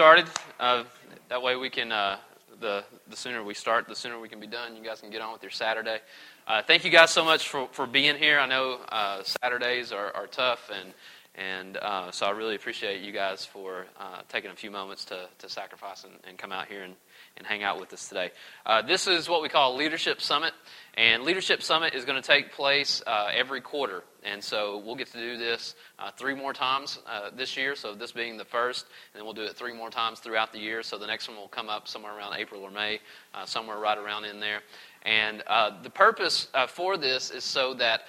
[0.00, 0.24] started.
[0.58, 0.82] Uh,
[1.28, 2.16] that way we can, uh,
[2.58, 4.74] the, the sooner we start, the sooner we can be done.
[4.74, 5.98] You guys can get on with your Saturday.
[6.46, 8.38] Uh, thank you guys so much for, for being here.
[8.38, 10.94] I know uh, Saturdays are, are tough, and,
[11.40, 15.26] and uh, so I really appreciate you guys for uh, taking a few moments to,
[15.38, 16.94] to sacrifice and, and come out here and,
[17.38, 18.30] and hang out with us today.
[18.66, 20.52] Uh, this is what we call Leadership Summit,
[20.98, 24.04] and Leadership Summit is going to take place uh, every quarter.
[24.22, 27.94] And so we'll get to do this uh, three more times uh, this year, so
[27.94, 28.84] this being the first,
[29.14, 30.82] and then we'll do it three more times throughout the year.
[30.82, 33.00] So the next one will come up somewhere around April or May,
[33.46, 34.60] somewhere right around in there.
[35.06, 35.42] And
[35.82, 38.02] the purpose for this is so that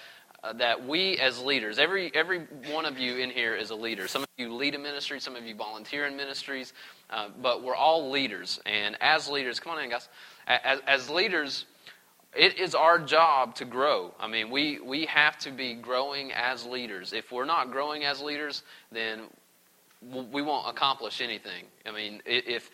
[0.44, 2.40] uh, that we as leaders, every, every
[2.72, 4.08] one of you in here is a leader.
[4.08, 6.74] Some of you lead a ministry, some of you volunteer in ministries,
[7.10, 8.60] uh, but we're all leaders.
[8.66, 10.10] And as leaders, come on in, guys.
[10.48, 11.66] As, as leaders,
[12.36, 14.14] it is our job to grow.
[14.20, 17.14] I mean, we, we have to be growing as leaders.
[17.14, 19.22] If we're not growing as leaders, then
[20.02, 21.66] we won't accomplish anything.
[21.86, 22.72] I mean, if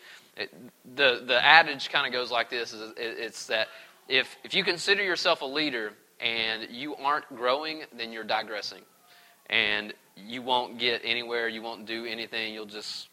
[0.94, 3.68] the the adage kind of goes like this: is it's that
[4.08, 8.82] if if you consider yourself a leader and you aren't growing, then you're digressing,
[9.46, 11.48] and you won't get anywhere.
[11.48, 12.52] You won't do anything.
[12.52, 13.08] You'll just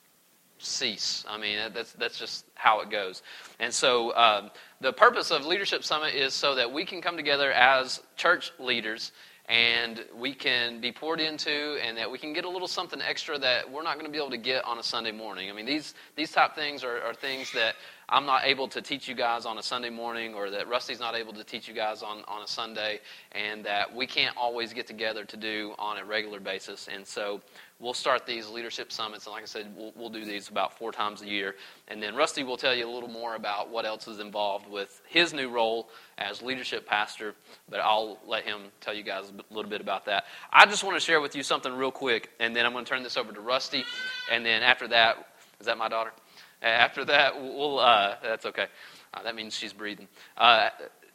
[0.58, 1.24] cease.
[1.28, 3.22] I mean, that's, that's just how it goes.
[3.60, 7.52] And so um, the purpose of Leadership Summit is so that we can come together
[7.52, 9.12] as church leaders
[9.48, 13.38] and we can be poured into and that we can get a little something extra
[13.38, 15.52] that we're not going to be able to get on a Sunday morning.
[15.52, 17.76] I mean, these, these type things are, are things that
[18.08, 21.16] I'm not able to teach you guys on a Sunday morning or that Rusty's not
[21.16, 23.00] able to teach you guys on, on a Sunday
[23.32, 26.88] and that we can't always get together to do on a regular basis.
[26.94, 27.42] And so
[27.80, 30.92] we'll start these leadership summits, and like I said, we'll, we'll, do these about four
[30.92, 31.56] times a year.
[31.88, 35.02] And then Rusty will tell you a little more about what else is involved with
[35.08, 37.36] his new role as leadership pastor,
[37.70, 40.26] but I'll let him tell you guys a little bit about that.
[40.54, 42.90] I just want to share with you something real quick, and then I'm going to
[42.90, 43.84] turn this over to Rusty,
[44.32, 45.28] and then after that,
[45.60, 46.12] is that my daughter?
[46.62, 48.68] After that, we'll, uh, that's okay.
[49.14, 50.08] Uh, that means she's breathing.
[50.38, 50.70] Uh,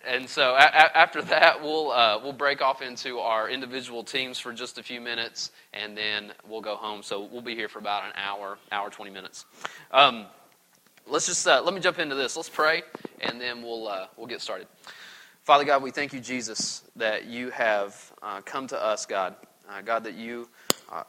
[0.07, 4.53] and so a- after that, we'll, uh, we'll break off into our individual teams for
[4.53, 7.03] just a few minutes, and then we'll go home.
[7.03, 9.45] So we'll be here for about an hour, hour, 20 minutes.
[9.91, 10.27] Um,
[11.07, 12.37] let's just, uh, let me jump into this.
[12.37, 12.83] Let's pray,
[13.21, 14.69] and then we'll, uh, we'll get started.
[15.43, 18.13] Father God, we thank you, Jesus, that you have
[18.45, 19.35] come to us, God.
[19.85, 20.49] God, that you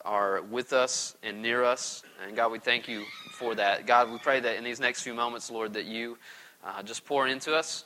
[0.05, 2.03] are with us and near us.
[2.25, 3.05] And God, we thank you
[3.41, 3.87] for that.
[3.87, 6.17] God, we pray that in these next few moments, Lord, that you
[6.85, 7.85] just pour into us.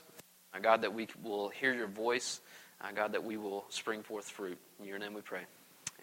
[0.54, 2.42] Uh, God, that we will hear your voice.
[2.82, 4.58] Uh, God, that we will spring forth fruit.
[4.80, 5.42] In your name we pray.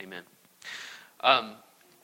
[0.00, 0.22] Amen.
[1.20, 1.52] Um,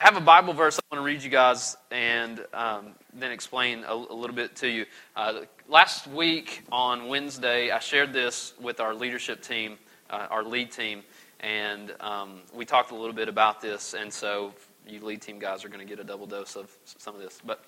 [0.00, 3.84] I have a Bible verse I want to read you guys and um, then explain
[3.84, 4.86] a, a, little bit to you.
[5.16, 9.78] Uh, last week on Wednesday, I shared this with our leadership team,
[10.08, 11.02] uh, our lead team,
[11.40, 13.94] and um, we talked a little bit about this.
[13.94, 14.54] And so,
[14.90, 17.40] you lead team guys are going to get a double dose of some of this.
[17.44, 17.64] But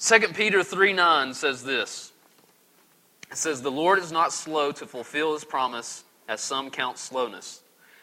[0.00, 2.12] 2 Peter 3 9 says this
[3.30, 7.62] it says, The Lord is not slow to fulfill his promise, as some count slowness,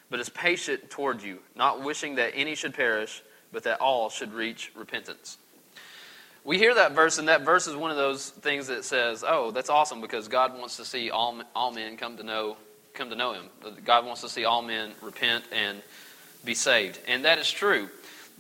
[0.10, 4.34] but is patient toward you, not wishing that any should perish, but that all should
[4.34, 5.38] reach repentance.
[6.44, 9.52] We hear that verse, and that verse is one of those things that says, "Oh,
[9.52, 12.58] that's awesome," because God wants to see all all men come to know
[12.94, 13.50] come to know Him.
[13.86, 15.82] God wants to see all men repent and
[16.44, 17.90] be saved, and that is true.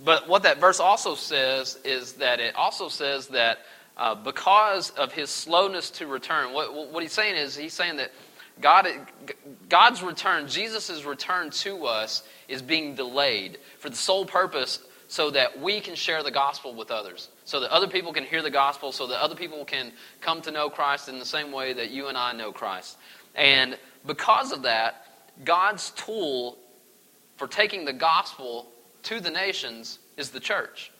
[0.04, 3.60] But what that verse also says is that it also says that
[3.98, 6.54] uh, because of his slowness to return.
[6.54, 8.12] What, what he's saying is, he's saying that
[8.60, 8.88] God,
[9.70, 15.60] God's return, Jesus' return to us, is being delayed for the sole purpose so that
[15.60, 17.30] we can share the gospel with others.
[17.46, 19.92] So that other people can hear the gospel, so that other people can
[20.22, 22.98] come to know Christ in the same way that you and I know Christ.
[23.36, 25.06] And because of that,
[25.44, 26.58] God's tool
[27.42, 28.68] for taking the gospel
[29.02, 30.92] to the nations is the church.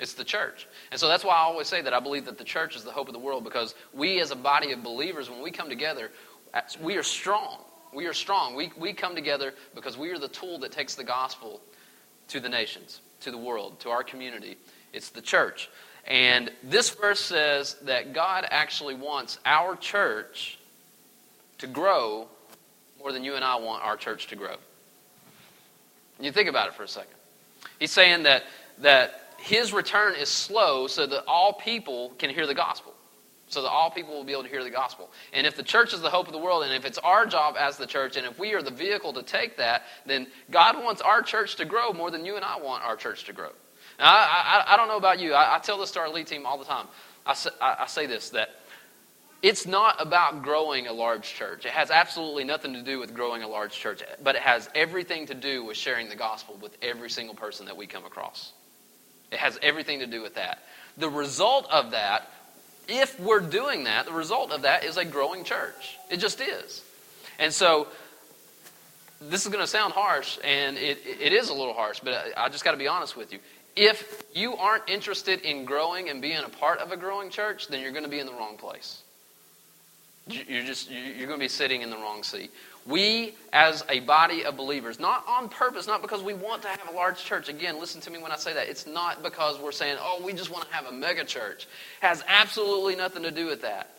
[0.00, 0.66] It's the church.
[0.90, 2.90] And so that's why I always say that I believe that the church is the
[2.90, 6.10] hope of the world because we, as a body of believers, when we come together,
[6.80, 7.58] we are strong.
[7.92, 8.54] We are strong.
[8.54, 11.60] We, we come together because we are the tool that takes the gospel
[12.28, 14.56] to the nations, to the world, to our community.
[14.94, 15.68] It's the church.
[16.06, 20.58] And this verse says that God actually wants our church
[21.58, 22.28] to grow
[22.98, 24.56] more than you and I want our church to grow.
[26.20, 27.14] You think about it for a second.
[27.78, 28.44] He's saying that,
[28.78, 32.94] that his return is slow so that all people can hear the gospel.
[33.48, 35.10] So that all people will be able to hear the gospel.
[35.32, 37.54] And if the church is the hope of the world, and if it's our job
[37.56, 41.00] as the church, and if we are the vehicle to take that, then God wants
[41.00, 43.50] our church to grow more than you and I want our church to grow.
[44.00, 45.32] Now, I, I, I don't know about you.
[45.32, 46.86] I, I, tell this to our lead team all the time.
[47.24, 48.50] I say, I say this that
[49.42, 51.66] it's not about growing a large church.
[51.66, 55.26] It has absolutely nothing to do with growing a large church, but it has everything
[55.26, 58.52] to do with sharing the gospel with every single person that we come across.
[59.30, 60.62] It has everything to do with that.
[60.96, 62.30] The result of that,
[62.88, 65.98] if we're doing that, the result of that is a growing church.
[66.10, 66.82] It just is.
[67.38, 67.88] And so,
[69.20, 72.44] this is going to sound harsh, and it, it is a little harsh, but I,
[72.46, 73.38] I just got to be honest with you.
[73.74, 77.80] If you aren't interested in growing and being a part of a growing church, then
[77.80, 79.02] you're going to be in the wrong place.
[80.28, 82.50] You're just you're going to be sitting in the wrong seat.
[82.84, 86.88] We, as a body of believers, not on purpose, not because we want to have
[86.88, 87.48] a large church.
[87.48, 88.68] Again, listen to me when I say that.
[88.68, 91.68] It's not because we're saying, "Oh, we just want to have a mega church."
[92.00, 93.90] Has absolutely nothing to do with that.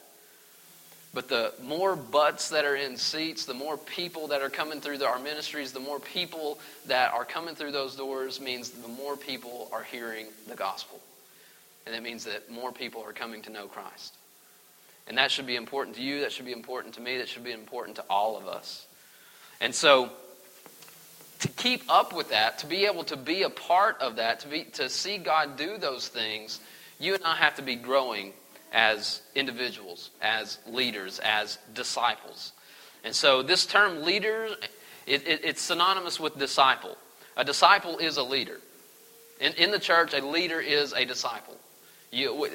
[1.14, 5.04] But the more butts that are in seats, the more people that are coming through
[5.04, 9.70] our ministries, the more people that are coming through those doors means the more people
[9.72, 11.00] are hearing the gospel.
[11.86, 14.14] And it means that more people are coming to know Christ.
[15.08, 16.22] And that should be important to you.
[16.22, 17.18] That should be important to me.
[17.18, 18.88] That should be important to all of us.
[19.62, 20.12] And so,
[21.40, 24.48] to keep up with that, to be able to be a part of that, to,
[24.48, 26.60] be, to see God do those things,
[27.00, 28.34] you and I have to be growing
[28.74, 32.52] as individuals, as leaders, as disciples.
[33.04, 34.50] And so, this term leader,
[35.06, 36.98] it, it, it's synonymous with disciple.
[37.38, 38.60] A disciple is a leader.
[39.40, 41.57] In, in the church, a leader is a disciple.
[42.12, 42.50] You,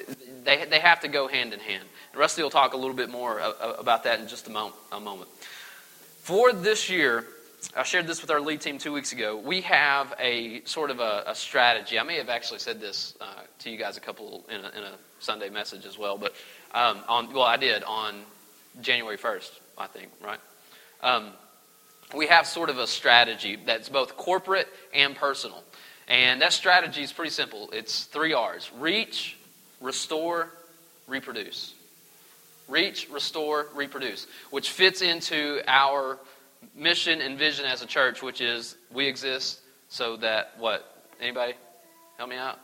[0.44, 1.84] they, they have to go hand in hand.
[2.14, 3.40] Rusty will talk a little bit more
[3.78, 4.76] about that in just a moment.
[4.92, 5.28] A moment.
[6.22, 7.26] For this year,
[7.76, 9.36] I shared this with our lead team two weeks ago.
[9.36, 11.98] We have a sort of a, a strategy.
[11.98, 14.82] I may have actually said this uh, to you guys a couple in a, in
[14.82, 16.34] a Sunday message as well, but
[16.74, 18.22] um, on well, I did on
[18.80, 20.40] January first, I think, right?
[21.02, 21.30] Um,
[22.14, 25.62] we have sort of a strategy that's both corporate and personal,
[26.08, 27.70] and that strategy is pretty simple.
[27.72, 29.38] It's three R's: reach,
[29.82, 30.50] restore,
[31.06, 31.74] reproduce.
[32.68, 36.18] Reach, restore, reproduce, which fits into our
[36.74, 40.88] mission and vision as a church, which is we exist so that what?
[41.20, 41.54] Anybody?
[42.16, 42.58] Help me out?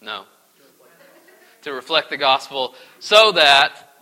[0.00, 0.24] No.
[1.62, 3.94] To reflect the gospel so that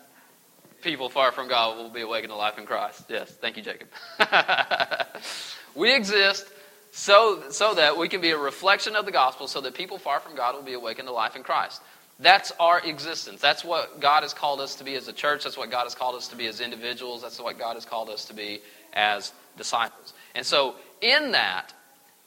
[0.82, 3.04] people far from God will be awakened to life in Christ.
[3.08, 3.88] Yes, thank you, Jacob.
[5.74, 6.46] we exist
[6.92, 10.20] so, so that we can be a reflection of the gospel, so that people far
[10.20, 11.80] from God will be awakened to life in Christ.
[12.20, 13.40] That's our existence.
[13.40, 15.44] That's what God has called us to be as a church.
[15.44, 17.22] That's what God has called us to be as individuals.
[17.22, 18.60] That's what God has called us to be
[18.92, 20.12] as disciples.
[20.34, 21.72] And so, in that,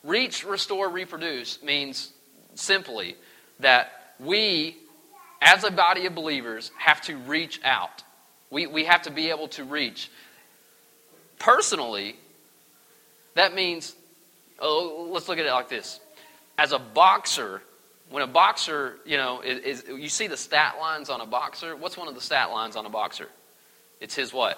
[0.04, 2.12] reach, restore, reproduce means
[2.56, 3.16] simply
[3.60, 4.78] that we,
[5.42, 8.04] as a body of believers, have to reach out.
[8.50, 10.10] We, we have to be able to reach.
[11.38, 12.16] Personally,
[13.36, 13.96] that means
[14.60, 16.00] Oh, let's look at it like this.
[16.58, 17.62] As a boxer,
[18.10, 21.76] when a boxer, you know, is, is, you see the stat lines on a boxer.
[21.76, 23.28] What's one of the stat lines on a boxer?
[24.00, 24.58] It's his what?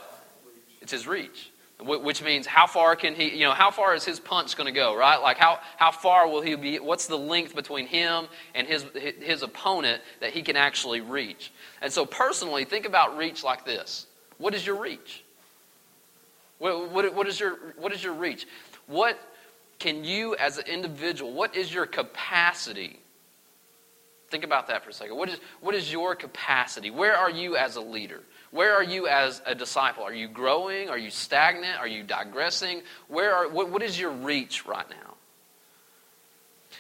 [0.81, 1.51] It's his reach.
[1.79, 4.73] Which means how far can he, you know, how far is his punch going to
[4.73, 5.17] go, right?
[5.17, 8.83] Like how, how far will he be, what's the length between him and his,
[9.21, 11.51] his opponent that he can actually reach?
[11.83, 14.07] And so personally, think about reach like this.
[14.39, 15.23] What is your reach?
[16.57, 18.47] What, what, what, is, your, what is your reach?
[18.88, 19.19] What,
[19.79, 23.00] can you, as an individual, what is your capacity?
[24.29, 25.15] Think about that for a second.
[25.15, 26.91] What is, what is your capacity?
[26.91, 28.21] Where are you as a leader?
[28.51, 30.03] Where are you as a disciple?
[30.03, 30.89] Are you growing?
[30.89, 31.79] Are you stagnant?
[31.79, 32.81] Are you digressing?
[33.07, 35.15] Where are, what, what is your reach right now?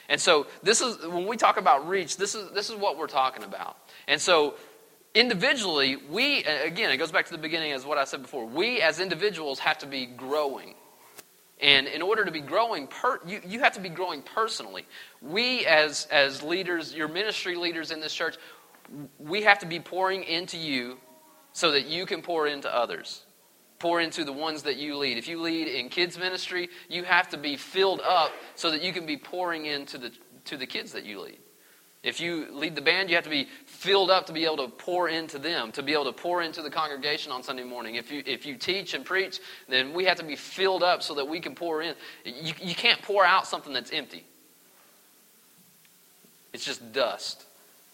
[0.09, 3.07] And so this is when we talk about reach, this is this is what we're
[3.07, 3.77] talking about.
[4.07, 4.55] And so
[5.13, 8.45] individually, we again, it goes back to the beginning as what I said before.
[8.45, 10.75] We as individuals have to be growing.
[11.59, 14.85] And in order to be growing, per, you, you have to be growing personally.
[15.21, 18.37] We, as, as leaders, your ministry leaders in this church,
[19.17, 20.97] we have to be pouring into you
[21.53, 23.23] so that you can pour into others.
[23.79, 25.17] Pour into the ones that you lead.
[25.17, 28.93] If you lead in kids' ministry, you have to be filled up so that you
[28.93, 30.11] can be pouring into the,
[30.45, 31.39] to the kids that you lead.
[32.07, 34.69] If you lead the band, you have to be filled up to be able to
[34.69, 37.95] pour into them, to be able to pour into the congregation on Sunday morning.
[37.95, 41.15] If you, if you teach and preach, then we have to be filled up so
[41.15, 41.95] that we can pour in.
[42.23, 44.23] You, you can't pour out something that's empty,
[46.53, 47.43] it's just dust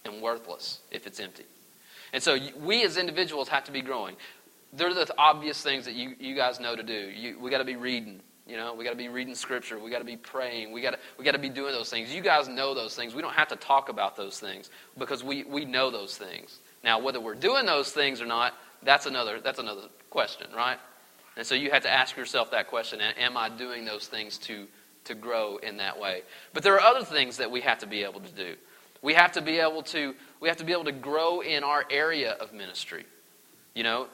[0.05, 1.46] and worthless if it's empty.
[2.13, 4.15] And so we as individuals have to be growing.
[4.74, 6.93] They're the obvious things that you, you guys know to do.
[6.93, 8.20] You, we got to be reading.
[8.46, 9.80] You know, we got to be reading scripture.
[9.80, 10.74] We got to be praying.
[10.74, 12.14] We got to we got to be doing those things.
[12.14, 13.16] You guys know those things.
[13.16, 16.60] We don't have to talk about those things because we we know those things.
[16.84, 20.78] Now, whether we're doing those things or not, that's another that's another question, right?
[21.38, 24.68] And so you have to ask yourself that question: Am I doing those things to
[25.06, 26.24] to grow in that way?
[26.54, 28.56] But there are other things that we have to be able to do.
[29.02, 31.86] We have to be able to we have to be able to grow in our
[31.90, 33.06] area of ministry.
[33.74, 34.08] You know,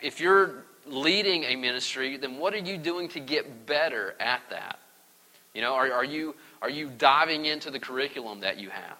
[0.00, 4.78] if you're leading a ministry, then what are you doing to get better at that?
[5.54, 8.98] You know, are, are, you, are you diving into the curriculum that you have?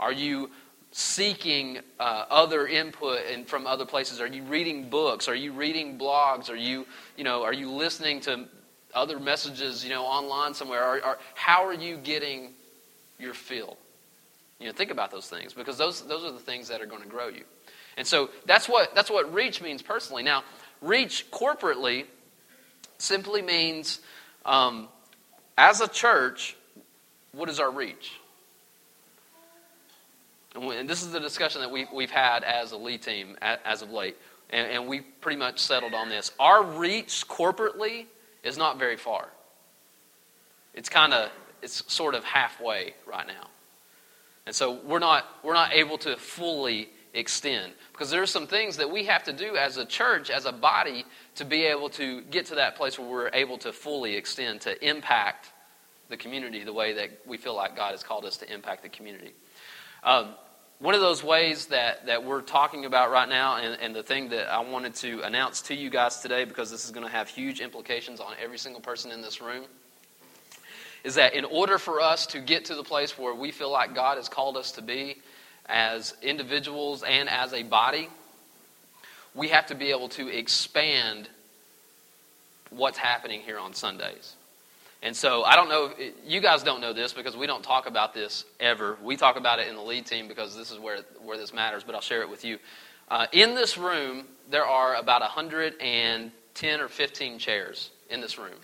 [0.00, 0.50] Are you
[0.90, 4.20] seeking uh, other input and from other places?
[4.20, 5.28] Are you reading books?
[5.28, 6.50] Are you reading blogs?
[6.50, 8.46] Are you, you know, are you listening to
[8.94, 10.82] other messages, you know, online somewhere?
[10.82, 12.52] Are, are, how are you getting
[13.18, 13.76] your fill?
[14.60, 17.02] You know, think about those things because those, those are the things that are going
[17.02, 17.44] to grow you.
[17.96, 20.22] And so that's what, that's what reach means personally.
[20.22, 20.42] Now,
[20.80, 22.06] reach corporately
[22.98, 24.00] simply means
[24.44, 24.88] um,
[25.56, 26.56] as a church,
[27.32, 28.12] what is our reach?
[30.54, 33.90] And this is the discussion that we, we've had as a lead team as of
[33.90, 34.16] late.
[34.50, 36.30] And, and we pretty much settled on this.
[36.38, 38.06] Our reach corporately
[38.44, 39.28] is not very far.
[40.74, 41.30] It's kind of,
[41.62, 43.48] it's sort of halfway right now.
[44.46, 48.76] And so we're not, we're not able to fully extend because there are some things
[48.76, 51.04] that we have to do as a church, as a body,
[51.36, 54.86] to be able to get to that place where we're able to fully extend, to
[54.86, 55.52] impact
[56.08, 58.88] the community the way that we feel like God has called us to impact the
[58.88, 59.32] community.
[60.02, 60.34] Um,
[60.80, 64.28] one of those ways that, that we're talking about right now, and, and the thing
[64.30, 67.28] that I wanted to announce to you guys today, because this is going to have
[67.28, 69.64] huge implications on every single person in this room,
[71.04, 73.94] is that in order for us to get to the place where we feel like
[73.94, 75.22] God has called us to be
[75.66, 78.08] as individuals and as a body,
[79.34, 81.28] we have to be able to expand
[82.70, 84.34] what's happening here on Sundays.
[85.02, 85.92] And so I don't know,
[86.26, 88.96] you guys don't know this because we don't talk about this ever.
[89.02, 91.84] We talk about it in the lead team because this is where, where this matters,
[91.84, 92.58] but I'll share it with you.
[93.10, 98.56] Uh, in this room, there are about 110 or 15 chairs in this room.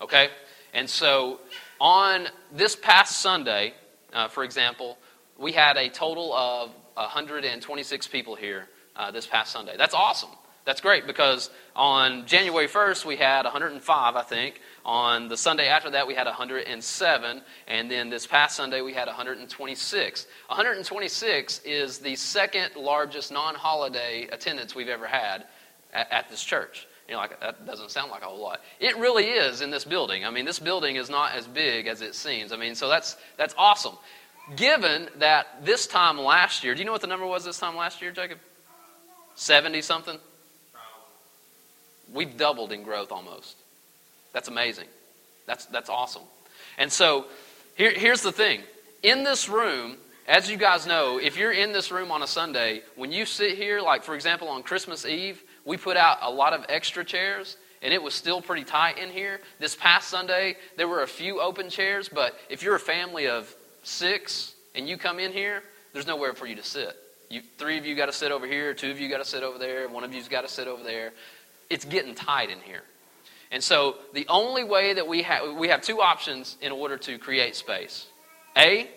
[0.00, 0.28] Okay?
[0.72, 1.40] And so
[1.80, 3.74] on this past Sunday,
[4.12, 4.98] uh, for example,
[5.38, 9.76] we had a total of 126 people here uh, this past Sunday.
[9.76, 10.30] That's awesome.
[10.66, 14.60] That's great because on January 1st, we had 105, I think.
[14.84, 17.42] On the Sunday after that, we had 107.
[17.68, 20.26] And then this past Sunday, we had 126.
[20.48, 25.44] 126 is the second largest non holiday attendance we've ever had
[25.92, 26.88] at, at this church.
[27.06, 28.60] You know, like, that doesn't sound like a whole lot.
[28.80, 30.24] It really is in this building.
[30.24, 32.50] I mean, this building is not as big as it seems.
[32.50, 33.96] I mean, so that's, that's awesome.
[34.54, 37.76] Given that this time last year, do you know what the number was this time
[37.76, 38.38] last year, Jacob?
[39.34, 40.18] 70 something?
[42.12, 43.56] We've doubled in growth almost.
[44.32, 44.86] That's amazing.
[45.46, 46.22] That's, that's awesome.
[46.78, 47.26] And so
[47.76, 48.60] here, here's the thing
[49.02, 49.96] in this room,
[50.28, 53.56] as you guys know, if you're in this room on a Sunday, when you sit
[53.56, 57.56] here, like for example on Christmas Eve, we put out a lot of extra chairs
[57.82, 59.40] and it was still pretty tight in here.
[59.58, 63.54] This past Sunday, there were a few open chairs, but if you're a family of
[63.86, 65.62] six and you come in here,
[65.92, 66.96] there's nowhere for you to sit.
[67.30, 69.42] You, three of you got to sit over here, two of you got to sit
[69.42, 71.12] over there, one of you's got to sit over there.
[71.70, 72.82] It's getting tight in here.
[73.50, 77.18] And so the only way that we have, we have two options in order to
[77.18, 78.06] create space.
[78.56, 78.88] A,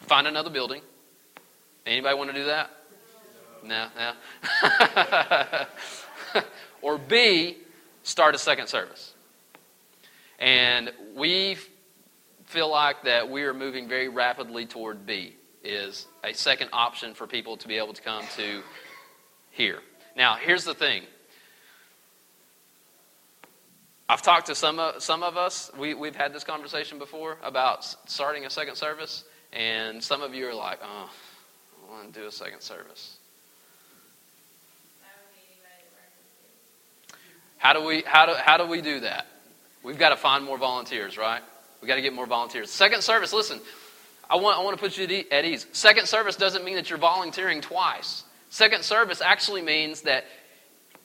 [0.00, 0.82] find another building.
[1.86, 2.70] Anybody want to do that?
[3.62, 6.42] No, no.
[6.82, 7.56] or B,
[8.02, 9.14] start a second service.
[10.38, 11.56] And we
[12.54, 15.34] feel like that we are moving very rapidly toward B,
[15.64, 18.62] is a second option for people to be able to come to
[19.50, 19.80] here.
[20.16, 21.02] Now, here's the thing
[24.08, 27.84] I've talked to some of, some of us, we, we've had this conversation before about
[28.08, 31.10] starting a second service, and some of you are like, oh,
[31.88, 33.16] I want to do a second service.
[37.56, 39.26] How do we how do how do we do that?
[39.82, 41.42] We've got to find more volunteers, right?
[41.84, 42.70] We've got to get more volunteers.
[42.70, 43.60] Second service, listen,
[44.30, 45.66] I want, I want to put you at ease.
[45.72, 48.24] Second service doesn't mean that you're volunteering twice.
[48.48, 50.24] Second service actually means that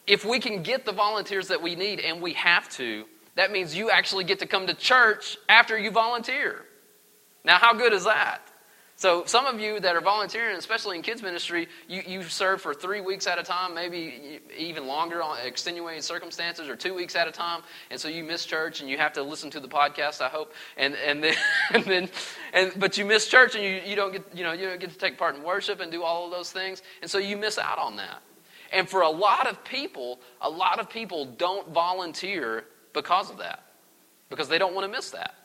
[0.07, 3.03] if we can get the volunteers that we need, and we have to,
[3.35, 6.63] that means you actually get to come to church after you volunteer.
[7.43, 8.48] Now, how good is that?
[8.99, 12.73] So, some of you that are volunteering, especially in kids' ministry, you, you serve for
[12.73, 17.25] three weeks at a time, maybe even longer on extenuating circumstances, or two weeks at
[17.25, 20.19] a time, and so you miss church and you have to listen to the podcast.
[20.19, 21.33] I hope, and and then
[21.73, 22.09] and then,
[22.51, 24.89] and but you miss church and you, you don't get you know you don't get
[24.89, 27.57] to take part in worship and do all of those things, and so you miss
[27.57, 28.21] out on that.
[28.73, 33.63] And for a lot of people, a lot of people don't volunteer because of that,
[34.29, 35.38] because they don't want to miss that.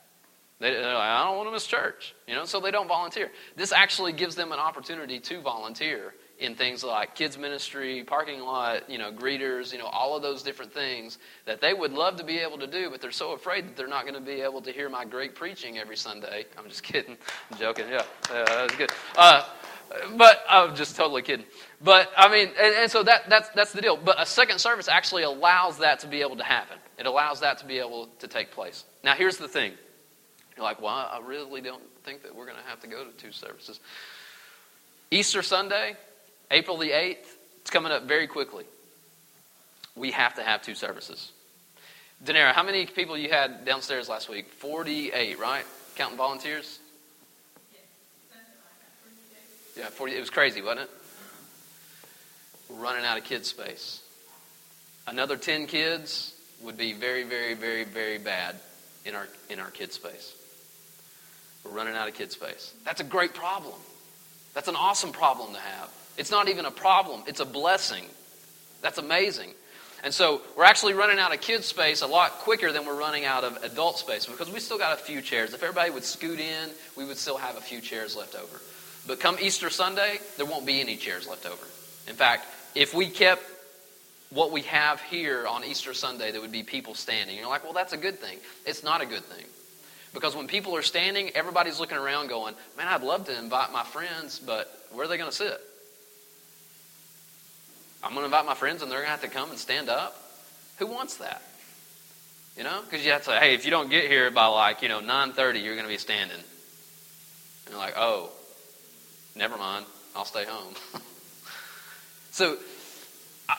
[0.61, 3.31] They, like, I don't want to miss church, you know, so they don't volunteer.
[3.57, 8.89] This actually gives them an opportunity to volunteer in things like kids ministry, parking lot,
[8.91, 12.25] you know, greeters, you know, all of those different things that they would love to
[12.25, 14.61] be able to do, but they're so afraid that they're not going to be able
[14.61, 16.45] to hear my great preaching every Sunday.
[16.59, 17.17] I'm just kidding.
[17.53, 17.89] I'm joking.
[17.89, 18.91] Yeah, yeah that was good.
[19.17, 19.45] Uh,
[20.17, 21.47] but I'm just totally kidding.
[21.83, 23.97] But I mean, and, and, so that, that's, that's the deal.
[23.97, 26.79] But a second service actually allows that to be able to happen.
[26.99, 28.85] It allows that to be able to take place.
[29.03, 29.73] Now, here's the thing
[30.57, 33.11] You're like, well, I really don't think that we're going to have to go to
[33.13, 33.81] two services.
[35.11, 35.97] Easter Sunday,
[36.51, 37.27] April the 8th,
[37.61, 38.65] it's coming up very quickly.
[39.97, 41.33] We have to have two services.
[42.25, 44.49] Danera, how many people you had downstairs last week?
[44.49, 45.65] 48, right?
[45.97, 46.79] Counting volunteers?
[49.77, 50.17] Yeah, 40.
[50.17, 50.91] It was crazy, wasn't it?
[52.69, 54.01] We're running out of kid space.
[55.07, 58.57] Another 10 kids would be very, very, very, very bad
[59.05, 60.35] in our, in our kid space.
[61.64, 62.75] We're running out of kid space.
[62.85, 63.75] That's a great problem.
[64.54, 65.90] That's an awesome problem to have.
[66.16, 68.04] It's not even a problem, it's a blessing.
[68.83, 69.50] That's amazing.
[70.04, 73.25] And so we're actually running out of kid space a lot quicker than we're running
[73.25, 75.54] out of adult space because we still got a few chairs.
[75.54, 78.61] If everybody would scoot in, we would still have a few chairs left over.
[79.06, 81.64] But come Easter Sunday, there won't be any chairs left over.
[82.06, 83.42] In fact, if we kept
[84.28, 87.38] what we have here on Easter Sunday, there would be people standing.
[87.38, 88.38] You're like, well, that's a good thing.
[88.66, 89.47] It's not a good thing.
[90.14, 93.83] Because when people are standing, everybody's looking around going, man, I'd love to invite my
[93.83, 95.61] friends, but where are they going to sit?
[98.02, 99.88] I'm going to invite my friends and they're going to have to come and stand
[99.88, 100.16] up.
[100.78, 101.42] Who wants that?
[102.56, 104.83] You know, because you have to say, hey, if you don't get here by like,
[104.83, 106.37] you know, 9.30, you're going to be standing.
[106.37, 108.30] And you're like, oh,
[109.35, 109.85] never mind.
[110.14, 110.75] I'll stay home.
[112.30, 112.56] so
[113.49, 113.56] I,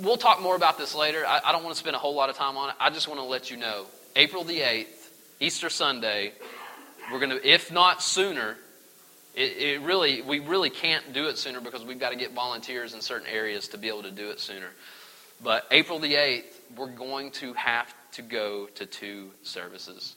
[0.00, 1.26] we'll talk more about this later.
[1.26, 2.76] I, I don't want to spend a whole lot of time on it.
[2.78, 4.99] I just want to let you know, April the 8th,
[5.40, 6.32] Easter Sunday,
[7.10, 8.56] we're going to, if not sooner,
[9.34, 12.92] it, it, really, we really can't do it sooner because we've got to get volunteers
[12.92, 14.68] in certain areas to be able to do it sooner.
[15.42, 16.44] But April the 8th,
[16.76, 20.14] we're going to have to go to two services.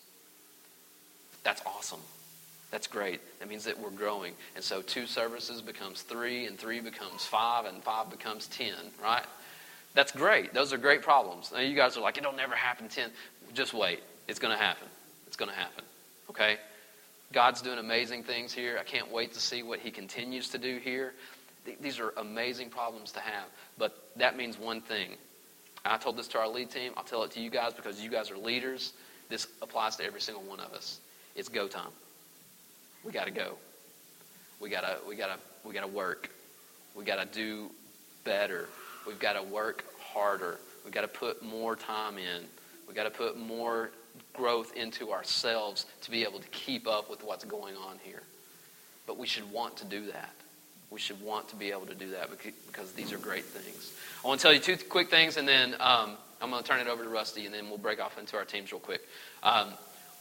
[1.44, 2.02] That's awesome.
[2.70, 3.22] That's great.
[3.40, 4.34] That means that we're growing.
[4.56, 9.24] And so two services becomes three, and three becomes five, and five becomes ten, right?
[9.94, 10.54] That's great.
[10.54, 11.52] Those are great problems.
[11.54, 13.12] Now you guys are like, it'll never happen ten.
[13.54, 14.02] Just wait.
[14.28, 14.88] It's going to happen.
[15.34, 15.84] It's going to happen.
[16.30, 16.58] Okay?
[17.32, 18.78] God's doing amazing things here.
[18.80, 21.16] I can't wait to see what He continues to do here.
[21.82, 23.46] These are amazing problems to have.
[23.80, 25.14] But that means one thing.
[25.84, 26.94] I told this to our lead team.
[26.96, 28.94] I'll tell it to you guys because you guys are leaders.
[29.28, 31.00] This applies to every single one of us.
[31.36, 31.90] It's go time.
[33.04, 33.54] We got to go.
[34.62, 36.30] We got to we got to we got to work.
[36.94, 37.72] We got to do
[38.24, 38.70] better.
[39.08, 40.60] We've got to work harder.
[40.86, 42.44] We've got to put more time in.
[42.86, 43.90] We've got to put more
[44.34, 48.24] growth into ourselves to be able to keep up with what's going on here.
[49.06, 50.34] But we should want to do that.
[50.90, 52.30] We should want to be able to do that
[52.68, 53.94] because these are great things.
[54.24, 56.80] I want to tell you two quick things, and then um, I'm going to turn
[56.80, 59.02] it over to Rusty, and then we'll break off into our teams real quick.
[59.42, 59.70] Um,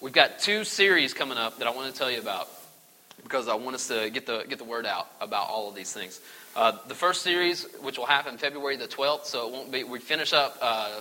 [0.00, 2.48] we've got two series coming up that I want to tell you about
[3.22, 5.92] because I want us to get the get the word out about all of these
[5.92, 6.20] things.
[6.56, 9.84] Uh, the first series, which will happen February the 12th, so it won't be.
[9.84, 11.00] We finish up uh,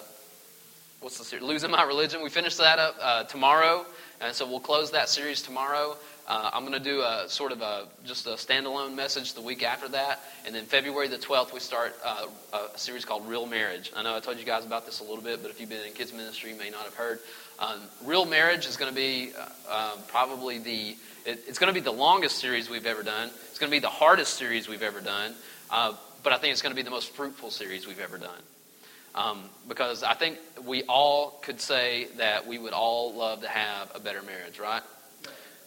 [1.02, 1.44] what's the series?
[1.44, 2.22] Losing My Religion.
[2.22, 3.86] We finish that up uh, tomorrow,
[4.22, 5.98] and so we'll close that series tomorrow.
[6.28, 9.64] Uh, I'm going to do a sort of a just a standalone message the week
[9.64, 13.92] after that, and then February the 12th we start uh, a series called Real Marriage.
[13.96, 15.86] I know I told you guys about this a little bit, but if you've been
[15.86, 17.20] in kids ministry, you may not have heard.
[17.58, 19.32] Um, Real Marriage is going to be
[19.68, 23.32] uh, um, probably the it, it's going to be the longest series we've ever done.
[23.50, 25.34] It's going to be the hardest series we've ever done,
[25.72, 28.42] uh, but I think it's going to be the most fruitful series we've ever done.
[29.14, 33.92] Um, because I think we all could say that we would all love to have
[33.94, 34.82] a better marriage, right?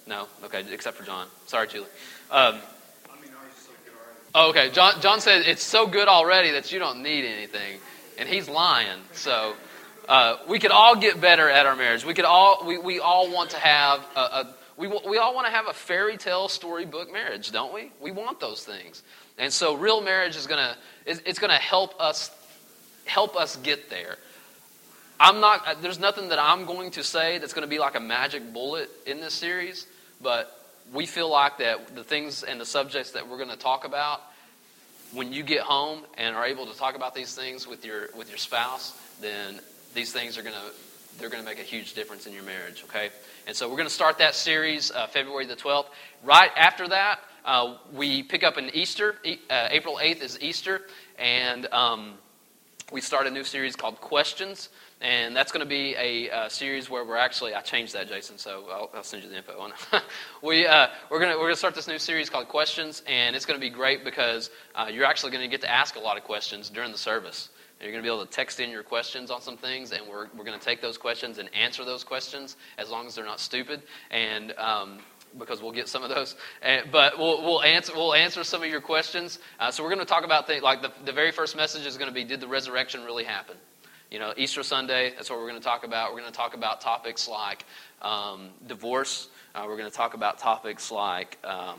[0.07, 0.29] No?
[0.45, 1.27] Okay, except for John.
[1.47, 1.87] Sorry, Julie.
[2.31, 2.61] Um,
[4.35, 4.71] oh, okay.
[4.71, 7.79] John, John said it's so good already that you don't need anything.
[8.19, 9.01] And he's lying.
[9.13, 9.55] So
[10.09, 12.05] uh, we could all get better at our marriage.
[12.05, 15.47] We could all, we, we all want to have a, a we, we all want
[15.47, 17.93] to have a fairy tale storybook marriage, don't we?
[18.01, 19.03] We want those things.
[19.39, 20.77] And so real marriage is going to,
[21.07, 22.31] it's going to help us
[23.05, 24.17] help us get there.
[25.21, 28.01] I'm not, there's nothing that I'm going to say that's going to be like a
[28.01, 29.87] magic bullet in this series,
[30.21, 30.61] but
[30.93, 34.21] we feel like that the things and the subjects that we're going to talk about,
[35.13, 38.29] when you get home and are able to talk about these things with your, with
[38.29, 39.61] your spouse, then
[39.95, 42.83] these things are going to, they're going to make a huge difference in your marriage,
[42.85, 43.11] okay?
[43.47, 45.87] And so we're going to start that series uh, February the 12th.
[46.25, 49.17] Right after that, uh, we pick up in Easter.
[49.49, 50.83] Uh, April 8th is Easter,
[51.19, 52.15] and um,
[52.93, 54.69] we start a new series called Questions,
[55.01, 58.37] and that's going to be a, a, series where we're actually I changed that, Jason.
[58.37, 60.03] So I'll, I'll send you the info on it.
[60.43, 63.47] we uh, we're going to we're to start this new series called Questions, and it's
[63.47, 66.19] going to be great because uh, you're actually going to get to ask a lot
[66.19, 67.49] of questions during the service.
[67.81, 70.29] You're going to be able to text in your questions on some things, and we're,
[70.37, 73.41] we're going to take those questions and answer those questions as long as they're not
[73.41, 73.83] stupid.
[74.11, 75.01] And um,
[75.39, 76.37] because we'll get some of those.
[76.63, 79.39] And, but we'll, we'll, answer, we'll answer some of your questions.
[79.59, 81.97] Uh, so we're going to talk about things like the, the very first message is
[81.97, 83.57] going to be Did the resurrection really happen?
[84.11, 86.13] You know, Easter Sunday, that's what we're going to talk about.
[86.13, 87.65] We're going to talk about topics like
[88.01, 89.29] um, divorce.
[89.55, 91.79] Uh, we're going to talk about topics like um,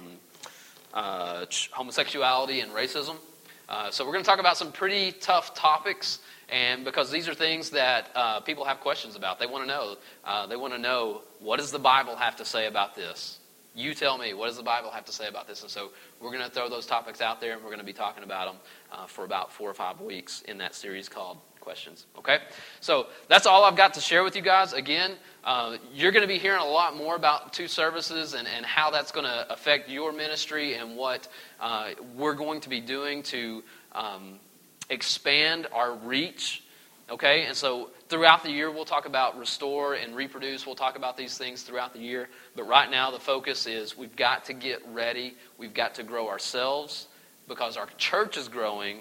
[0.94, 3.16] uh, homosexuality and racism.
[3.68, 7.34] Uh, so we're going to talk about some pretty tough topics, and because these are
[7.34, 9.96] things that uh, people have questions about, they want to know.
[10.24, 13.40] Uh, they want to know what does the Bible have to say about this.
[13.76, 15.62] You tell me, what does the Bible have to say about this?
[15.62, 15.90] And so
[16.22, 18.48] we're going to throw those topics out there, and we're going to be talking about
[18.48, 18.62] them
[18.92, 22.06] uh, for about four or five weeks in that series called Questions.
[22.18, 22.38] Okay?
[22.80, 24.72] So that's all I've got to share with you guys.
[24.72, 28.64] Again, uh, you're going to be hearing a lot more about two services and, and
[28.64, 31.28] how that's going to affect your ministry and what
[31.60, 34.40] uh, we're going to be doing to um,
[34.92, 36.64] expand our reach.
[37.10, 37.46] Okay?
[37.46, 40.66] And so throughout the year, we'll talk about restore and reproduce.
[40.66, 42.30] We'll talk about these things throughout the year.
[42.56, 45.36] But right now, the focus is we've got to get ready.
[45.58, 47.08] We've got to grow ourselves
[47.48, 49.00] because our church is growing,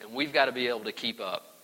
[0.00, 1.56] and we've got to be able to keep up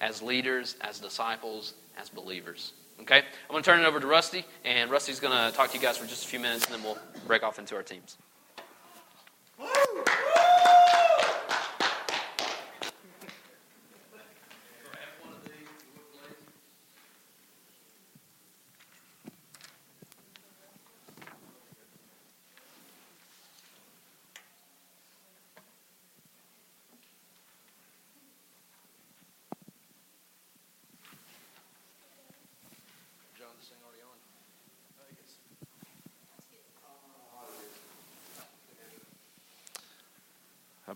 [0.00, 2.72] as leaders, as disciples, as believers.
[3.00, 3.18] Okay?
[3.18, 5.82] I'm going to turn it over to Rusty, and Rusty's going to talk to you
[5.82, 8.16] guys for just a few minutes, and then we'll break off into our teams.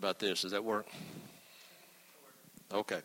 [0.02, 0.42] About this?
[0.42, 0.88] Does that work?
[2.74, 2.98] Okay.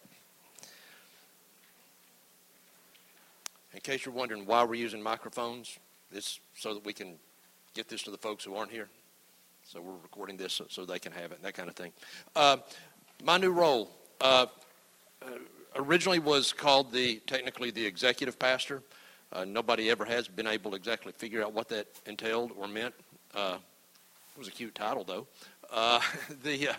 [3.71, 5.77] In case you're wondering why we're using microphones,
[6.11, 7.13] it's so that we can
[7.75, 8.89] get this to the folks who aren't here.
[9.63, 11.91] So we're recording this so, they can have it and that kind of thing.
[12.35, 12.57] Uh,
[13.23, 14.47] my new role uh,
[15.75, 18.81] originally was called the technically the executive pastor.
[19.31, 22.95] Uh, nobody ever has been able to exactly figure out what that entailed or meant.
[23.35, 23.57] Uh,
[24.35, 25.27] it was a cute title though.
[25.71, 25.99] Uh,
[26.43, 26.73] the, uh,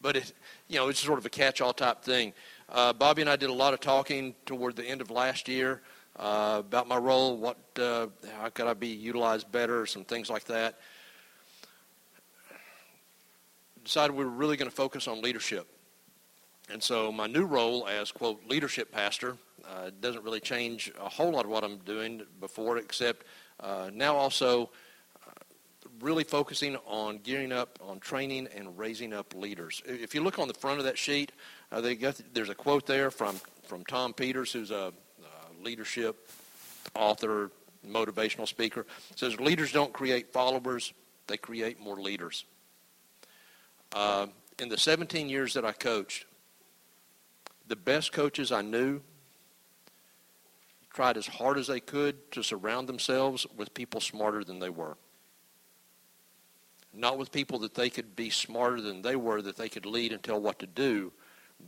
[0.00, 0.32] but it,
[0.68, 2.32] you know, it's sort of a catch-all type thing.
[2.68, 5.82] Uh, Bobby and I did a lot of talking toward the end of last year
[6.16, 8.06] uh, about my role, what, uh,
[8.38, 10.78] how could I be utilized better, some things like that.
[13.84, 15.66] Decided we were really going to focus on leadership.
[16.70, 19.36] And so my new role as, quote, leadership pastor
[19.68, 23.26] uh, doesn't really change a whole lot of what I'm doing before, except
[23.92, 24.70] now also
[26.02, 29.80] really focusing on gearing up on training and raising up leaders.
[29.86, 31.30] If you look on the front of that sheet,
[31.70, 36.28] uh, got, there's a quote there from, from Tom Peters, who's a, a leadership
[36.96, 37.52] author,
[37.88, 38.80] motivational speaker.
[39.10, 40.92] It says, Leaders don't create followers,
[41.28, 42.44] they create more leaders.
[43.94, 44.26] Uh,
[44.58, 46.26] in the 17 years that I coached,
[47.68, 49.00] the best coaches I knew
[50.92, 54.96] tried as hard as they could to surround themselves with people smarter than they were
[56.94, 60.12] not with people that they could be smarter than they were, that they could lead
[60.12, 61.12] and tell what to do.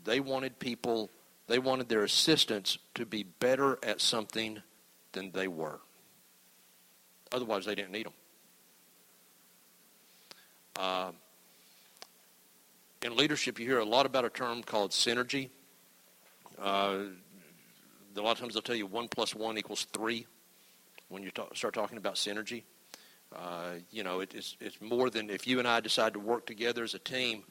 [0.04, 1.10] They wanted people,
[1.46, 4.62] they wanted their assistants to be better at something
[5.12, 5.80] than they were.
[7.32, 8.12] Otherwise, they didn't need them.
[10.76, 11.12] Uh,
[13.02, 15.50] in leadership, you hear a lot about a term called synergy.
[16.58, 17.04] Uh,
[18.16, 20.26] a lot of times they'll tell you one plus one equals three
[21.08, 22.62] when you talk, start talking about synergy.
[23.34, 26.46] Uh, you know, it, it's, it's more than if you and I decide to work
[26.46, 27.42] together as a team,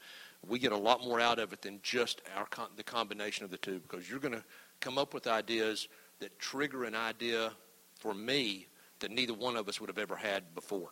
[0.46, 3.50] we get a lot more out of it than just our con- the combination of
[3.50, 4.44] the two because you're going to
[4.80, 5.88] come up with ideas
[6.20, 7.52] that trigger an idea
[7.98, 8.66] for me
[9.00, 10.90] that neither one of us would have ever had before.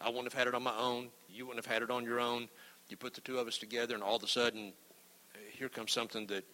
[0.00, 1.08] I wouldn't have had it on my own.
[1.28, 2.48] You wouldn't have had it on your own.
[2.88, 4.72] You put the two of us together, and all of a sudden,
[5.52, 6.44] here comes something that,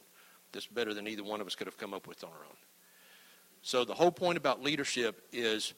[0.52, 2.56] that's better than either one of us could have come up with on our own.
[3.62, 5.74] So the whole point about leadership is,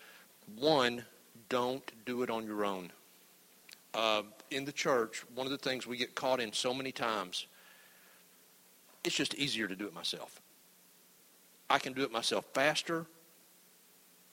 [0.57, 1.05] one,
[1.55, 2.90] don't do it on your own.
[3.95, 7.47] Uh, in the church, one of the things we get caught in so many times,
[9.05, 10.43] it's just easier to do it myself.
[11.71, 13.07] I can do it myself faster,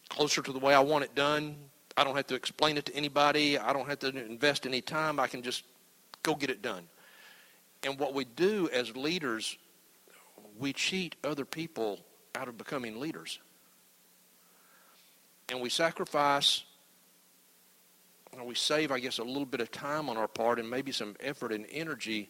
[0.10, 1.58] closer to the way I want it done.
[1.96, 3.56] I don't have to explain it to anybody.
[3.56, 5.20] I don't have to invest any time.
[5.20, 5.64] I can just
[6.24, 6.88] go get it done.
[7.84, 9.60] And what we do as leaders,
[10.58, 12.00] we cheat other people
[12.34, 13.38] out of becoming leaders.
[15.50, 16.64] And we sacrifice
[18.46, 21.16] we save, I guess, a little bit of time on our part and maybe some
[21.20, 22.30] effort and energy,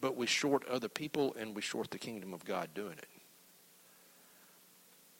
[0.00, 3.08] but we short other people and we short the kingdom of God doing it.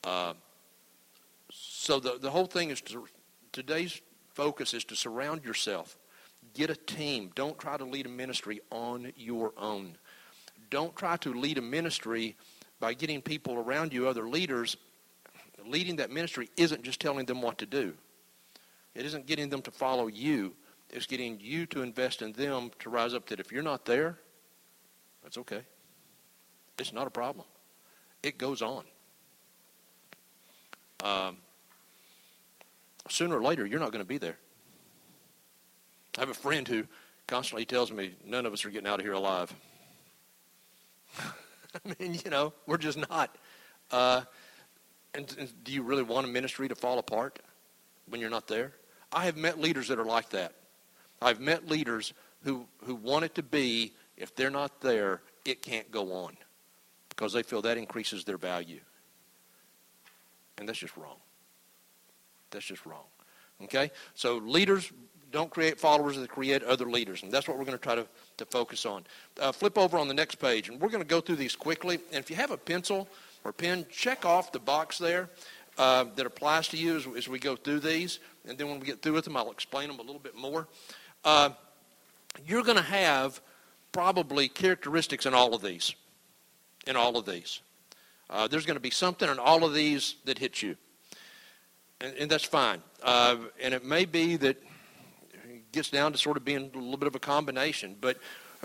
[0.03, 0.35] Uh,
[1.51, 3.07] so the, the whole thing is to,
[3.53, 4.01] today's
[4.35, 5.97] focus is to surround yourself.
[6.53, 7.31] Get a team.
[7.35, 9.97] Don't try to lead a ministry on your own.
[10.71, 12.37] don't try to lead a ministry
[12.81, 14.77] by getting people around you, other leaders.
[15.67, 17.95] Leading that ministry isn't just telling them what to do.
[18.95, 20.55] It isn't getting them to follow you.
[20.91, 24.19] It's getting you to invest in them to rise up that if you're not there,
[25.23, 25.63] that's okay.
[26.79, 27.47] It's not a problem.
[28.23, 28.85] It goes on.
[31.03, 31.39] Um,
[33.09, 34.39] sooner or later, you're not going to be there.
[36.17, 36.85] I have a friend who
[37.27, 39.53] constantly tells me none of us are getting out of here alive.
[41.19, 43.37] I mean, you know, we're just not.
[43.91, 44.23] Uh,
[45.15, 47.41] and, and do you really want a ministry to fall apart
[48.09, 48.73] when you're not there?
[49.15, 50.53] I have met leaders that are like that.
[51.23, 55.91] I've met leaders who, who want it to be, if they're not there, it can't
[55.91, 56.37] go on
[57.09, 58.81] because they feel that increases their value.
[60.59, 61.17] And that's just wrong.
[62.51, 63.05] That's just wrong.
[63.63, 63.91] Okay?
[64.15, 64.93] So leaders
[65.31, 67.23] don't create followers, they create other leaders.
[67.23, 69.05] And that's what we're going to try to, to focus on.
[69.41, 71.99] Uh, flip over on the next page, and we're going to go through these quickly.
[72.13, 73.09] And if you have a pencil
[73.45, 75.29] or pen, check off the box there
[75.79, 78.21] uh, that applies to you as, as, we go through these.
[78.47, 80.69] And then when we get through with them, I'll explain them a little bit more.
[81.25, 81.51] Uh,
[82.47, 83.41] you're going to have
[83.93, 85.95] probably characteristics in all of these.
[86.87, 87.61] In all of these.
[88.31, 90.77] Uh, there's going to be something in all of these that hits you.
[92.01, 92.83] And, and that's fine.
[93.03, 94.63] Uh, and it may be that
[95.45, 97.97] it gets down to sort of being a little bit of a combination.
[98.01, 98.19] But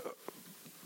[0.04, 0.10] uh,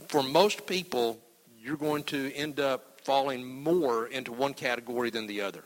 [0.08, 1.18] for most people,
[1.58, 5.64] you're going to end up falling more into one category than the other.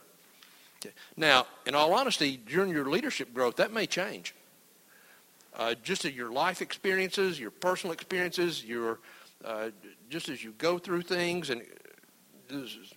[1.17, 4.33] Now, in all honesty, during your leadership growth, that may change.
[5.55, 8.99] Uh, just as your life experiences, your personal experiences, your
[9.43, 9.69] uh,
[10.09, 11.63] just as you go through things, and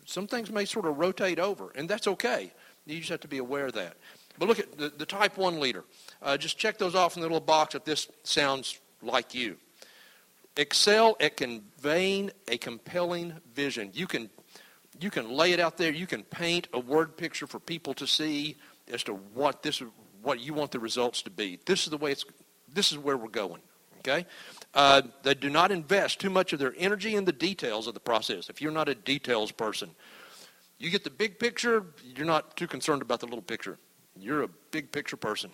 [0.06, 2.52] some things may sort of rotate over, and that's okay.
[2.86, 3.96] You just have to be aware of that.
[4.38, 5.84] But look at the, the type 1 leader.
[6.20, 9.56] Uh, just check those off in the little box if this sounds like you.
[10.56, 13.90] Excel at conveying a compelling vision.
[13.94, 14.30] You can,
[15.02, 15.92] you can lay it out there.
[15.92, 18.56] You can paint a word picture for people to see
[18.92, 19.82] as to what this
[20.22, 21.58] what you want the results to be.
[21.66, 22.24] This is the way it's.
[22.72, 23.60] This is where we're going.
[23.98, 24.26] Okay.
[24.74, 28.00] Uh, they do not invest too much of their energy in the details of the
[28.00, 28.48] process.
[28.48, 29.90] If you're not a details person,
[30.78, 33.78] you get the big picture, you're not too concerned about the little picture.
[34.18, 35.50] You're a big picture person.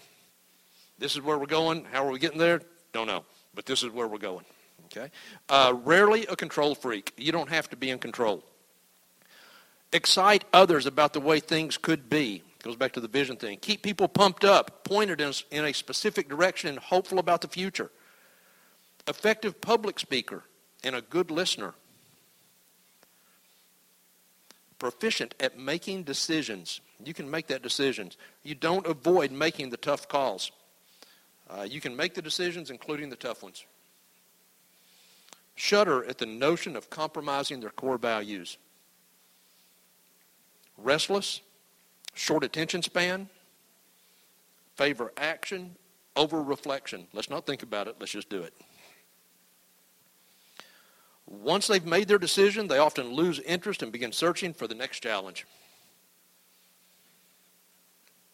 [0.98, 1.84] This is where we're going.
[1.92, 2.62] How are we getting there?
[2.92, 3.24] Don't know.
[3.54, 4.46] But this is where we're going.
[4.87, 5.11] Okay?
[5.48, 7.12] Uh, rarely a control freak.
[7.16, 8.42] You don't have to be in control.
[9.92, 12.42] Excite others about the way things could be.
[12.62, 13.59] Goes back to the vision thing.
[13.61, 17.90] Keep people pumped up, pointed in, in a specific direction, and hopeful about the future.
[19.07, 20.42] Effective public speaker
[20.85, 21.74] and a good listener
[24.79, 26.81] proficient at making decisions.
[27.05, 28.16] You can make that decisions.
[28.42, 30.51] You don't avoid making the tough calls.
[31.51, 33.64] Uh, you can make the decisions, including the tough ones.
[35.55, 38.59] Shudder at the notion of compromising their core values.
[40.79, 41.41] Restless,
[42.14, 43.29] short attention span,
[44.77, 45.77] favor action
[46.17, 47.07] over reflection.
[47.12, 48.55] Let's not think about it, let's just do it.
[51.27, 55.01] Once they've made their decision, they often lose interest and begin searching for the next
[55.01, 55.47] challenge.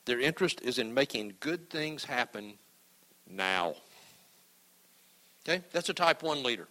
[0.04, 2.54] Their interest is in making good things happen
[3.28, 3.74] now.
[5.48, 5.64] Okay?
[5.72, 6.68] That's a type 1 leader.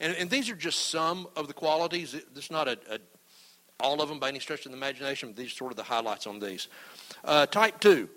[0.00, 2.14] And, and these are just some of the qualities.
[2.14, 2.98] It's not a, a,
[3.82, 5.34] all of them by any stretch of the imagination.
[5.34, 6.68] These are sort of the highlights on these.
[7.24, 8.08] Uh, type 2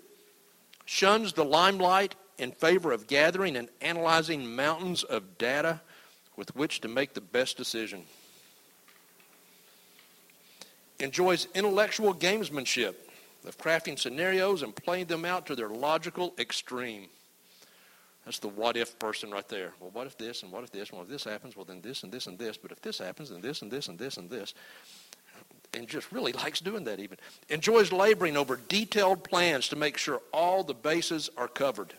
[0.86, 5.80] shuns the limelight in favor of gathering and analyzing mountains of data
[6.36, 8.02] with which to make the best decision.
[10.98, 12.94] Enjoys intellectual gamesmanship
[13.46, 17.06] of crafting scenarios and playing them out to their logical extreme.
[18.24, 19.72] That's the what if person right there.
[19.78, 20.90] Well, what if this and what if this?
[20.90, 22.56] Well, if this happens, well, then this and this and this.
[22.56, 24.52] But if this happens, then this and this and this and this.
[25.76, 27.18] And just really likes doing that even.
[27.50, 31.92] Enjoys laboring over detailed plans to make sure all the bases are covered.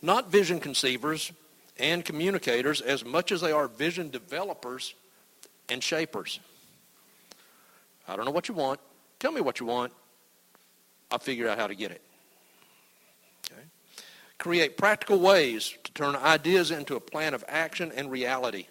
[0.00, 1.30] Not vision conceivers,
[1.78, 4.94] and communicators as much as they are vision developers
[5.68, 6.40] and shapers.
[8.08, 8.80] I don't know what you want.
[9.18, 9.92] Tell me what you want.
[11.10, 12.02] I'll figure out how to get it.
[13.50, 13.62] Okay.
[14.38, 18.66] Create practical ways to turn ideas into a plan of action and reality.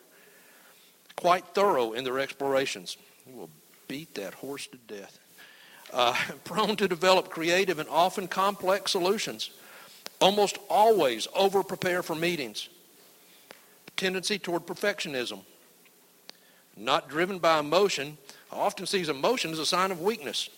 [1.16, 2.98] Quite thorough in their explorations.
[3.26, 3.50] We'll
[3.88, 5.20] beat that horse to death.
[5.94, 9.52] Uh, prone to develop creative and often complex solutions.
[10.20, 12.70] Almost always over prepare for meetings
[13.96, 15.42] tendency toward perfectionism.
[16.78, 18.18] Not driven by emotion,
[18.52, 20.50] often sees emotion as a sign of weakness.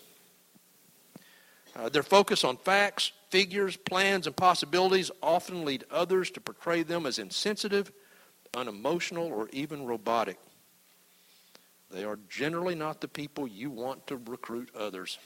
[1.76, 7.06] Uh, their focus on facts, figures, plans, and possibilities often lead others to portray them
[7.06, 7.92] as insensitive,
[8.56, 10.40] unemotional, or even robotic.
[11.90, 15.18] They are generally not the people you want to recruit others.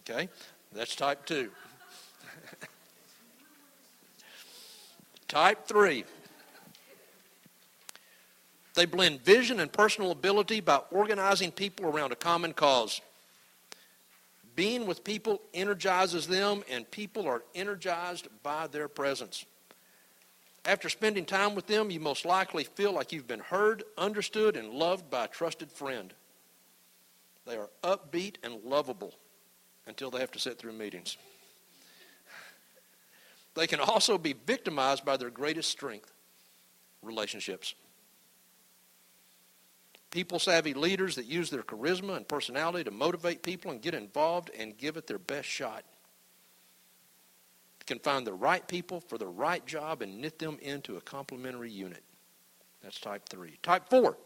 [0.00, 0.28] Okay?
[0.72, 1.50] That's type two.
[5.28, 6.04] type three.
[8.74, 13.00] They blend vision and personal ability by organizing people around a common cause.
[14.56, 19.46] Being with people energizes them, and people are energized by their presence.
[20.64, 24.70] After spending time with them, you most likely feel like you've been heard, understood, and
[24.70, 26.14] loved by a trusted friend.
[27.46, 29.14] They are upbeat and lovable
[29.86, 31.16] until they have to sit through meetings.
[33.54, 36.12] They can also be victimized by their greatest strength
[37.02, 37.74] relationships.
[40.10, 44.50] People savvy leaders that use their charisma and personality to motivate people and get involved
[44.56, 45.84] and give it their best shot
[47.86, 51.70] can find the right people for the right job and knit them into a complementary
[51.70, 52.02] unit.
[52.82, 53.58] That's type three.
[53.62, 54.16] Type four,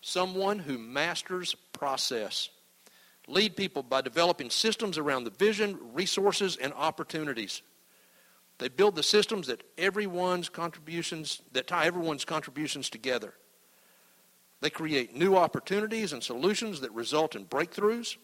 [0.00, 2.48] someone who masters process.
[3.26, 7.62] Lead people by developing systems around the vision, resources, and opportunities.
[8.58, 13.34] They build the systems that everyone's contributions that tie everyone's contributions together.
[14.60, 18.16] They create new opportunities and solutions that result in breakthroughs.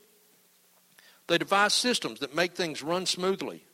[1.27, 3.65] They devise systems that make things run smoothly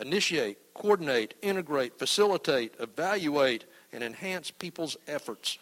[0.00, 5.58] initiate, coordinate, integrate, facilitate, evaluate, and enhance people's efforts.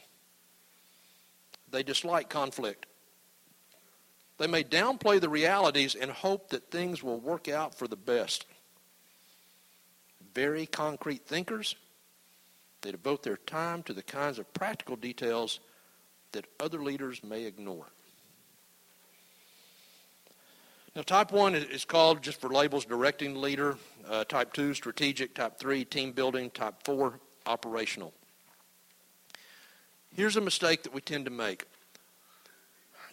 [1.71, 2.87] They dislike conflict.
[4.39, 8.47] They may downplay the realities and hope that things will work out for the best.
[10.35, 11.77] Very concrete thinkers,
[12.83, 15.61] they devote their time to the kinds of practical details
[16.33, 17.87] that other leaders may ignore.
[20.97, 23.77] Now, type 1 is called, just for labels, directing leader.
[24.09, 25.35] Uh, type 2, strategic.
[25.35, 26.49] Type 3, team building.
[26.49, 28.15] Type 4, operational.
[30.15, 31.67] Here's a mistake that we tend to make.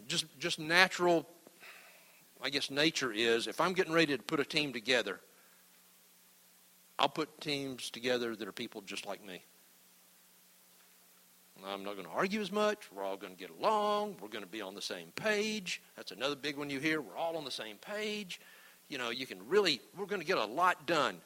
[0.07, 1.27] Just, just natural,
[2.41, 5.19] I guess, nature is if I'm getting ready to put a team together,
[6.97, 9.43] I'll put teams together that are people just like me.
[11.65, 12.89] I'm not going to argue as much.
[12.93, 14.17] We're all going to get along.
[14.21, 15.81] We're going to be on the same page.
[15.95, 17.01] That's another big one you hear.
[17.01, 18.41] We're all on the same page.
[18.89, 21.21] You know, you can really, we're going to get a lot done.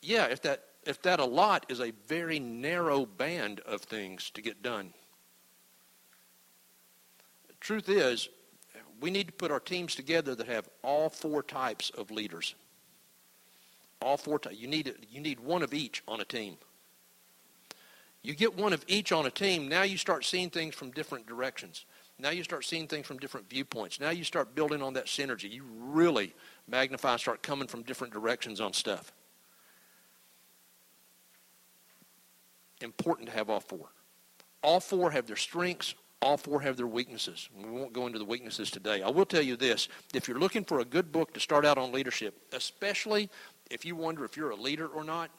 [0.00, 4.42] Yeah, if that, if that a lot is a very narrow band of things to
[4.42, 4.92] get done.
[7.48, 8.28] The truth is,
[9.00, 12.54] we need to put our teams together that have all four types of leaders.
[14.00, 14.56] All four types.
[14.56, 16.56] You need, you need one of each on a team.
[18.26, 21.28] You get one of each on a team, now you start seeing things from different
[21.28, 21.84] directions.
[22.18, 24.00] Now you start seeing things from different viewpoints.
[24.00, 25.48] Now you start building on that synergy.
[25.48, 26.34] You really
[26.66, 29.12] magnify, start coming from different directions on stuff.
[32.80, 33.90] Important to have all four.
[34.60, 37.48] All four have their strengths, all four have their weaknesses.
[37.56, 39.02] We won't go into the weaknesses today.
[39.02, 41.78] I will tell you this if you're looking for a good book to start out
[41.78, 43.30] on leadership, especially
[43.70, 45.30] if you wonder if you're a leader or not,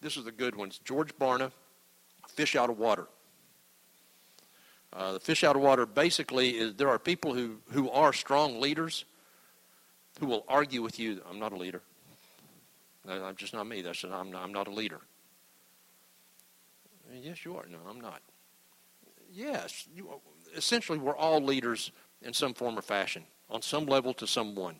[0.00, 0.66] this is a good one.
[0.66, 1.52] It's George Barna,
[2.28, 3.06] fish out of water.
[4.92, 8.60] Uh, the fish out of water basically is there are people who, who are strong
[8.60, 9.04] leaders
[10.20, 11.22] who will argue with you.
[11.28, 11.80] I'm not a leader.
[13.08, 13.82] I'm just not me.
[13.82, 15.00] That's I'm not, I'm not a leader.
[17.12, 17.66] Yes, you are.
[17.70, 18.20] No, I'm not.
[19.30, 20.08] Yes, you,
[20.56, 21.90] essentially, we're all leaders
[22.22, 24.76] in some form or fashion, on some level to someone.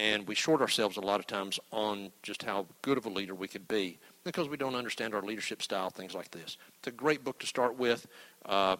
[0.00, 3.34] And we short ourselves a lot of times on just how good of a leader
[3.34, 6.56] we could be because we don't understand our leadership style, things like this.
[6.78, 8.06] It's a great book to start with.
[8.44, 8.76] Uh,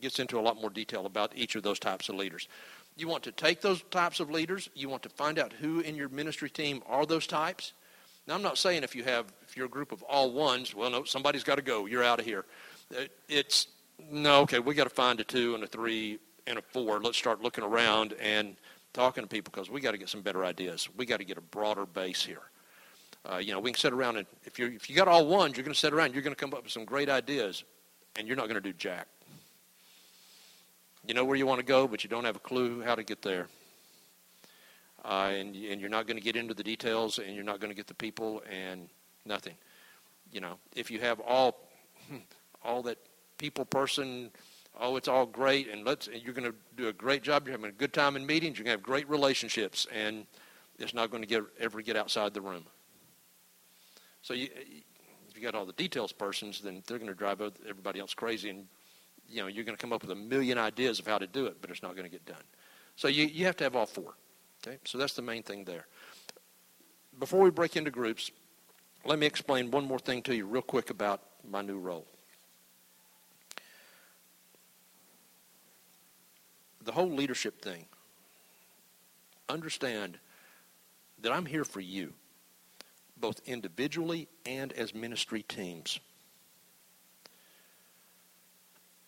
[0.00, 2.46] gets into a lot more detail about each of those types of leaders.
[2.96, 4.68] You want to take those types of leaders.
[4.74, 7.72] You want to find out who in your ministry team are those types.
[8.26, 10.90] Now, I'm not saying if you have if you're a group of all ones, well,
[10.90, 11.86] no, somebody's got to go.
[11.86, 12.44] You're out of here.
[13.28, 13.66] It's
[14.10, 14.58] no, okay.
[14.58, 17.00] We got to find a two and a three and a four.
[17.00, 18.56] Let's start looking around and
[18.92, 20.88] talking to people because we got to get some better ideas.
[20.96, 22.42] We got to get a broader base here.
[23.30, 25.56] Uh, you know, we can sit around and if you if you got all ones,
[25.56, 26.12] you're going to sit around.
[26.12, 27.64] You're going to come up with some great ideas,
[28.16, 29.08] and you're not going to do jack.
[31.06, 33.02] You know where you want to go, but you don't have a clue how to
[33.02, 33.48] get there.
[35.04, 37.70] Uh, and and you're not going to get into the details, and you're not going
[37.70, 38.88] to get the people, and
[39.24, 39.54] nothing.
[40.30, 41.68] You know, if you have all
[42.64, 42.98] all that
[43.38, 44.30] people person
[44.80, 47.46] oh, it's all great, and let's, and you're going to do a great job.
[47.46, 48.58] You're having a good time in meetings.
[48.58, 50.26] You're going to have great relationships, and
[50.78, 52.64] it's not going to get, ever get outside the room.
[54.24, 54.48] So you,
[55.28, 58.48] if you got all the details persons, then they're going to drive everybody else crazy,
[58.48, 58.64] and
[59.28, 61.44] you know you're going to come up with a million ideas of how to do
[61.44, 62.42] it, but it's not going to get done.
[62.96, 64.14] So you, you have to have all four.
[64.66, 65.84] Okay, so that's the main thing there.
[67.18, 68.30] Before we break into groups,
[69.04, 72.06] let me explain one more thing to you real quick about my new role.
[76.82, 77.84] The whole leadership thing.
[79.50, 80.18] Understand
[81.20, 82.14] that I'm here for you,
[83.16, 86.00] both individually and as ministry teams.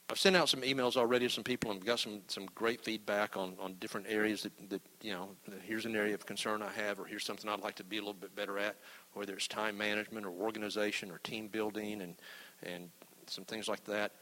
[0.09, 3.37] I've sent out some emails already to some people and got some, some great feedback
[3.37, 5.31] on, on different areas that, that, you know,
[5.65, 8.01] here's an area of concern I have, or here's something I'd like to be a
[8.01, 8.77] little bit better at,
[9.15, 12.15] whether it's time management or organization or team building and,
[12.63, 12.89] and
[13.27, 14.13] some things like that.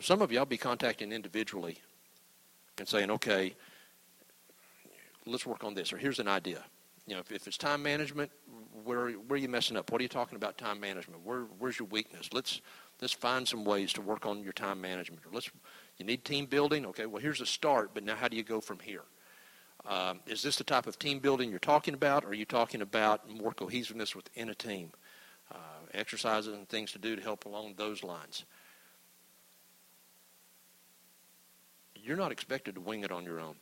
[0.00, 1.78] Some of you I'll be contacting individually
[2.78, 3.56] and saying, okay,
[5.26, 6.62] let's work on this, or here's an idea.
[7.08, 8.30] You know, if, if it's time management,
[8.84, 9.90] where, where are you messing up?
[9.90, 11.24] What are you talking about time management?
[11.24, 12.28] Where, where's your weakness?
[12.34, 12.60] Let's,
[13.00, 15.24] let's find some ways to work on your time management.
[15.24, 15.50] Or let's,
[15.96, 16.84] you need team building?
[16.84, 19.04] Okay, well, here's a start, but now how do you go from here?
[19.86, 22.82] Um, is this the type of team building you're talking about, or are you talking
[22.82, 24.90] about more cohesiveness within a team?
[25.50, 25.56] Uh,
[25.94, 28.44] exercises and things to do to help along those lines.
[31.96, 33.54] You're not expected to wing it on your own.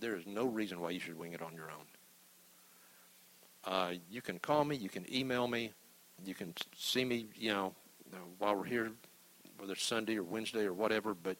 [0.00, 1.86] There is no reason why you should wing it on your own.
[3.64, 5.72] Uh, you can call me, you can email me,
[6.24, 7.74] you can see me, you know,
[8.38, 8.90] while we're here,
[9.58, 11.36] whether it's Sunday or Wednesday or whatever, but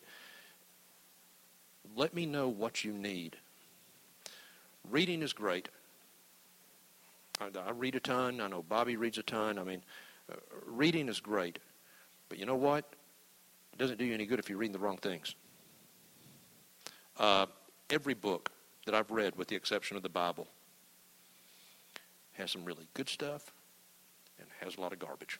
[1.96, 3.36] let me know what you need.
[4.90, 5.68] Reading is great.
[7.40, 8.40] I, I read a ton.
[8.40, 9.58] I know Bobby reads a ton.
[9.58, 9.82] I mean,
[10.30, 10.36] uh,
[10.66, 11.58] reading is great.
[12.28, 12.84] But you know what?
[13.72, 15.34] It doesn't do you any good if you're reading the wrong things.
[17.16, 17.46] Uh,
[17.90, 18.50] every book
[18.86, 20.46] that I've read, with the exception of the Bible,
[22.32, 23.52] has some really good stuff
[24.38, 25.38] and has a lot of garbage.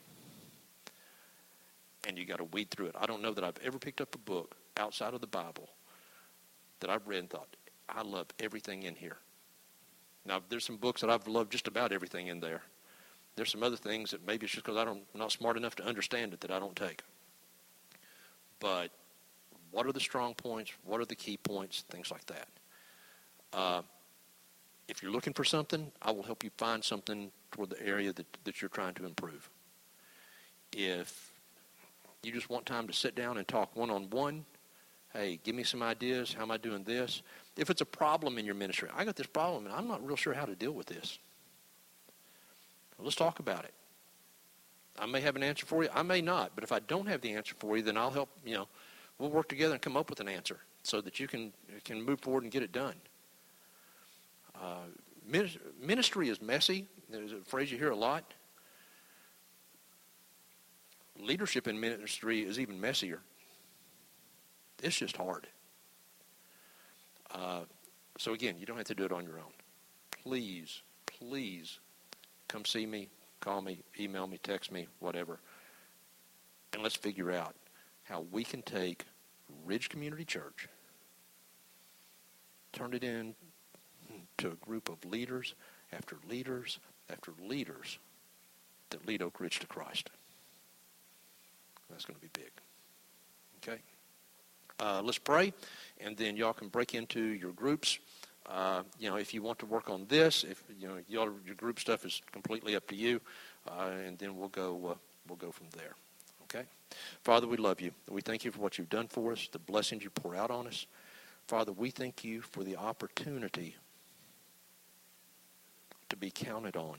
[2.07, 2.97] And you got to weed through it.
[2.99, 5.69] I don't know that I've ever picked up a book outside of the Bible
[6.81, 7.49] that I've read and thought,
[7.89, 9.17] I love everything in here.
[10.27, 12.63] Now, there's some books that I've loved just about everything in there.
[13.37, 16.35] There's some other things that maybe it's just because I'm not smart enough to understand
[16.35, 17.03] it that I don't take.
[18.61, 18.91] But
[19.79, 20.73] what are the strong points?
[20.85, 21.85] What are the key points?
[21.89, 22.49] Things like that.
[23.53, 23.83] Uh,
[24.89, 28.27] if you're looking for something, I will help you find something toward the area that,
[28.43, 29.49] that you're trying to improve.
[30.73, 31.31] If
[32.25, 34.45] you just want time to sit down and talk one on one,
[35.13, 36.33] hey, give me some ideas.
[36.33, 37.23] How am I doing this?
[37.57, 40.17] If it's a problem in your ministry, I got this problem and I'm not real
[40.17, 41.21] sure how to deal with this.
[42.99, 43.75] let's talk about it.
[44.99, 45.89] I may have an answer for you.
[45.95, 46.57] I may not.
[46.57, 48.67] But if I don't have the answer for you, then I'll help, you know,
[49.19, 51.53] we'll work together and come up with an answer so that you can,
[51.85, 52.95] can move forward and get it done.
[54.55, 54.87] Uh,
[55.81, 56.87] ministry is messy.
[57.11, 58.35] There's a phrase you hear a lot.
[61.21, 63.21] Leadership in ministry is even messier.
[64.83, 65.47] It's just hard.
[67.35, 67.63] Uh,
[68.17, 69.53] so again, you don't have to do it on your own.
[70.23, 71.81] Please, please
[72.47, 73.09] come see me,
[73.41, 75.41] call me, email me, text me, whatever.
[76.73, 77.55] And let's figure out
[78.09, 79.05] how we can take
[79.65, 80.69] Ridge Community Church,
[82.73, 83.35] turn it in
[84.39, 85.55] to a group of leaders
[85.93, 86.79] after leaders
[87.11, 87.99] after leaders
[88.91, 90.11] that lead Oak Ridge to Christ.
[91.91, 92.51] That's going to be big.
[93.63, 93.81] Okay?
[94.81, 95.53] Uh, let's pray,
[96.01, 97.99] and then y'all can break into your groups.
[98.47, 101.81] Uh, you know, if you want to work on this, if you know your group
[101.81, 103.21] stuff is completely up to you,
[103.69, 104.95] uh, and then we'll go uh,
[105.27, 105.95] we'll go from there.
[107.23, 107.93] Father, we love you.
[108.09, 110.67] We thank you for what you've done for us, the blessings you pour out on
[110.67, 110.87] us.
[111.47, 113.77] Father, we thank you for the opportunity
[116.09, 116.99] to be counted on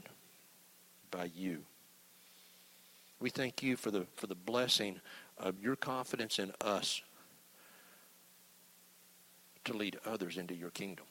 [1.11, 1.63] by you.
[3.19, 5.01] We thank you for the for the blessing
[5.37, 7.01] of your confidence in us
[9.65, 11.05] to lead others into your kingdom.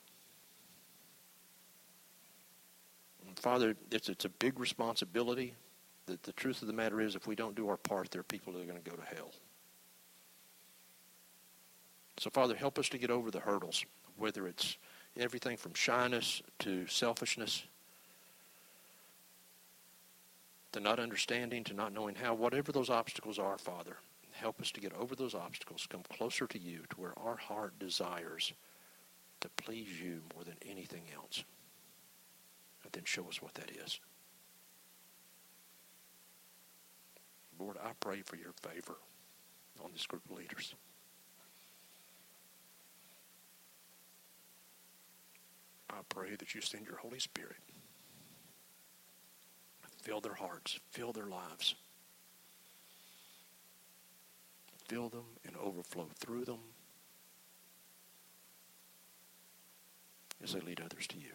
[3.37, 5.55] Father, it's, it's a big responsibility.
[6.09, 8.25] The, the truth of the matter is, if we don't do our part, there are
[8.25, 9.31] people that are going to go to hell.
[12.17, 13.85] So, Father, help us to get over the hurdles,
[14.17, 14.79] whether it's
[15.19, 17.65] everything from shyness to selfishness
[20.73, 23.97] to not understanding to not knowing how, whatever those obstacles are, Father.
[24.33, 27.79] Help us to get over those obstacles, come closer to you, to where our heart
[27.79, 28.53] desires
[29.41, 31.45] to please you more than anything else.
[32.85, 34.01] And then show us what that is.
[37.59, 38.97] Lord, I pray for your favor
[39.85, 40.75] on this group of leaders.
[45.91, 47.57] I pray that you send your Holy Spirit.
[50.03, 51.75] Fill their hearts, fill their lives.
[54.89, 56.61] fill them and overflow through them
[60.43, 61.33] as they lead others to you.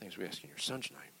[0.00, 1.17] Things we ask in your son's name.